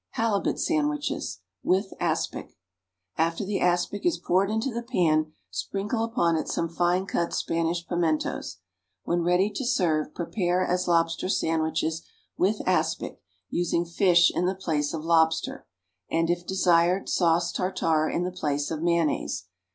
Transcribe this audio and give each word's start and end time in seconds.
=Halibut 0.13 0.59
Sandwiches 0.59 1.41
with 1.61 1.93
Aspic.= 1.99 2.57
After 3.19 3.45
the 3.45 3.59
aspic 3.59 4.03
is 4.03 4.17
poured 4.17 4.49
into 4.49 4.73
the 4.73 4.81
pans, 4.81 5.27
sprinkle 5.51 6.03
upon 6.03 6.35
it 6.35 6.47
some 6.47 6.69
fine 6.69 7.05
cut 7.05 7.35
Spanish 7.35 7.85
pimentos. 7.87 8.57
When 9.03 9.21
ready 9.21 9.51
to 9.51 9.63
serve, 9.63 10.15
prepare 10.15 10.65
as 10.65 10.87
lobster 10.87 11.29
sandwiches 11.29 12.01
with 12.35 12.67
aspic, 12.67 13.21
using 13.51 13.85
fish 13.85 14.31
in 14.33 14.47
the 14.47 14.55
place 14.55 14.91
of 14.95 15.03
lobster, 15.05 15.67
and, 16.09 16.31
if 16.31 16.47
desired, 16.47 17.07
sauce 17.07 17.51
tartare 17.51 18.09
in 18.09 18.23
the 18.23 18.31
place 18.31 18.71
of 18.71 18.81
mayonnaise. 18.81 19.45